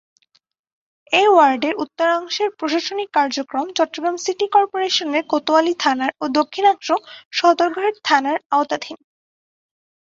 এ 1.11 1.23
ওয়ার্ডের 1.27 1.75
উত্তরাংশের 1.75 2.49
প্রশাসনিক 2.59 3.09
কার্যক্রম 3.13 3.65
চট্টগ্রাম 3.77 4.15
সিটি 4.17 4.45
কর্পোরেশনের 4.47 5.23
কোতোয়ালী 5.31 5.73
থানার 5.79 6.11
ও 6.21 6.25
দক্ষিণাংশ 6.39 6.87
সদরঘাট 7.31 7.95
থানার 8.03 8.37
আওতাধীন। 8.51 8.97